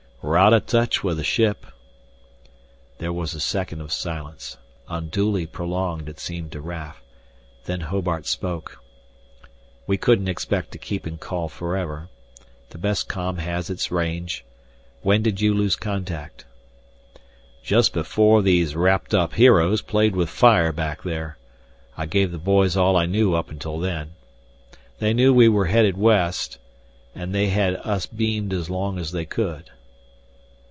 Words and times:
"We're 0.23 0.37
out 0.37 0.53
of 0.53 0.67
touch 0.67 1.03
with 1.03 1.17
the 1.17 1.23
ship" 1.23 1.65
There 2.99 3.11
was 3.11 3.33
a 3.33 3.39
second 3.39 3.81
of 3.81 3.91
silence, 3.91 4.55
unduly 4.87 5.47
prolonged 5.47 6.07
it 6.07 6.19
seemed 6.19 6.51
to 6.51 6.61
Raf. 6.61 7.01
Then 7.65 7.81
Hobart 7.81 8.27
spoke: 8.27 8.79
"We 9.87 9.97
couldn't 9.97 10.27
expect 10.27 10.71
to 10.71 10.77
keep 10.77 11.07
in 11.07 11.17
call 11.17 11.49
forever. 11.49 12.09
The 12.69 12.77
best 12.77 13.09
com 13.09 13.37
has 13.39 13.71
its 13.71 13.89
range. 13.89 14.45
When 15.01 15.23
did 15.23 15.41
you 15.41 15.55
lose 15.55 15.75
contact?" 15.75 16.45
"Just 17.63 17.91
before 17.91 18.43
these 18.43 18.75
wrapped 18.75 19.15
up 19.15 19.33
heroes 19.33 19.81
played 19.81 20.15
with 20.15 20.29
fire 20.29 20.71
back 20.71 21.01
there. 21.01 21.39
I 21.97 22.05
gave 22.05 22.31
the 22.31 22.37
boys 22.37 22.77
all 22.77 22.95
I 22.95 23.07
knew 23.07 23.33
up 23.33 23.49
until 23.49 23.79
then. 23.79 24.11
They 24.99 25.15
know 25.15 25.33
we 25.33 25.49
were 25.49 25.65
headed 25.65 25.97
west, 25.97 26.59
and 27.15 27.33
they 27.33 27.47
had 27.47 27.75
us 27.77 28.05
beamed 28.05 28.53
as 28.53 28.69
long 28.69 28.99
as 28.99 29.11
they 29.13 29.25
could." 29.25 29.71